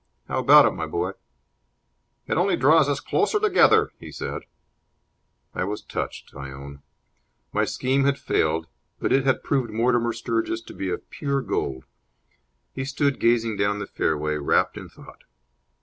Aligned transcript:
How 0.27 0.39
about 0.39 0.65
it, 0.65 0.71
my 0.71 0.87
boy?" 0.87 1.11
"It 2.25 2.33
only 2.35 2.55
draws 2.57 2.89
us 2.89 2.99
closer 2.99 3.39
together," 3.39 3.91
he 3.99 4.11
said. 4.11 4.41
I 5.53 5.63
was 5.63 5.83
touched, 5.83 6.33
I 6.35 6.49
own. 6.49 6.81
My 7.53 7.65
scheme 7.65 8.05
had 8.05 8.17
failed, 8.17 8.65
but 8.99 9.13
it 9.13 9.25
had 9.27 9.43
proved 9.43 9.69
Mortimer 9.69 10.11
Sturgis 10.13 10.61
to 10.61 10.73
be 10.73 10.89
of 10.89 11.07
pure 11.11 11.41
gold. 11.43 11.85
He 12.73 12.83
stood 12.83 13.19
gazing 13.19 13.57
down 13.57 13.77
the 13.77 13.85
fairway, 13.85 14.37
wrapped 14.37 14.75
in 14.75 14.89
thought. 14.89 15.23